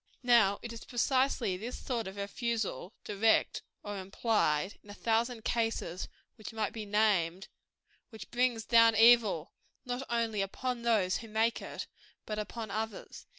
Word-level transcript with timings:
Now 0.23 0.57
it 0.63 0.73
is 0.73 0.83
precisely 0.83 1.55
this 1.57 1.77
sort 1.77 2.07
of 2.07 2.15
refusal, 2.15 2.95
direct 3.03 3.61
or 3.83 3.99
implied, 3.99 4.79
in 4.83 4.89
a 4.89 4.95
thousand 4.95 5.45
cases 5.45 6.07
which 6.37 6.51
might 6.53 6.73
be 6.73 6.87
named, 6.87 7.47
which 8.09 8.31
brings 8.31 8.65
down 8.65 8.95
evil, 8.95 9.53
not 9.85 10.01
only 10.09 10.41
upon 10.41 10.81
those 10.81 11.17
who 11.17 11.27
make 11.27 11.61
it, 11.61 11.85
but 12.25 12.39
upon 12.39 12.71
others. 12.71 13.27